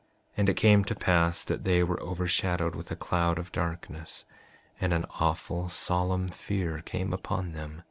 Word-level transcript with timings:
5:28 0.31 0.33
And 0.37 0.49
it 0.49 0.53
came 0.55 0.83
to 0.83 0.95
pass 0.95 1.43
that 1.43 1.63
they 1.63 1.83
were 1.83 2.01
overshadowed 2.01 2.73
with 2.73 2.89
a 2.89 2.95
cloud 2.95 3.37
of 3.37 3.51
darkness, 3.51 4.25
and 4.79 4.93
an 4.93 5.05
awful 5.19 5.69
solemn 5.69 6.27
fear 6.27 6.81
came 6.81 7.13
upon 7.13 7.51
them. 7.51 7.79